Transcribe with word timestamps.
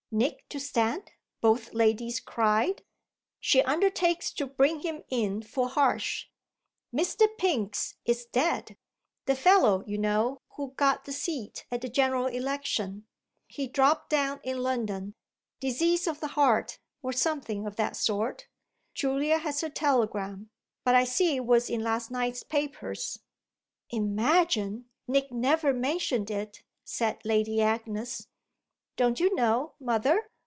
"Nick 0.13 0.43
to 0.49 0.59
stand?" 0.59 1.13
both 1.39 1.73
ladies 1.73 2.19
cried. 2.19 2.83
"She 3.39 3.61
undertakes 3.61 4.33
to 4.33 4.45
bring 4.45 4.81
him 4.81 5.05
in 5.09 5.41
for 5.41 5.69
Harsh. 5.69 6.27
Mr. 6.93 7.29
Pinks 7.37 7.95
is 8.03 8.25
dead 8.25 8.75
the 9.25 9.35
fellow, 9.37 9.85
you 9.87 9.97
know, 9.97 10.37
who 10.57 10.71
got 10.71 11.05
the 11.05 11.13
seat 11.13 11.65
at 11.71 11.79
the 11.79 11.87
general 11.87 12.25
election. 12.25 13.07
He 13.47 13.69
dropped 13.69 14.09
down 14.09 14.41
in 14.43 14.57
London 14.57 15.13
disease 15.61 16.05
of 16.07 16.19
the 16.19 16.27
heart 16.35 16.77
or 17.01 17.13
something 17.13 17.65
of 17.65 17.77
that 17.77 17.95
sort. 17.95 18.49
Julia 18.93 19.37
has 19.37 19.61
her 19.61 19.69
telegram, 19.69 20.49
but 20.83 20.93
I 20.93 21.05
see 21.05 21.37
it 21.37 21.45
was 21.45 21.69
in 21.69 21.81
last 21.83 22.11
night's 22.11 22.43
papers." 22.43 23.17
"Imagine 23.91 24.89
Nick 25.07 25.31
never 25.31 25.71
mentioned 25.73 26.29
it!" 26.29 26.63
said 26.83 27.23
Lady 27.23 27.61
Agnes. 27.61 28.27
"Don't 28.97 29.19
you 29.21 29.33
know, 29.33 29.73
mother? 29.79 30.27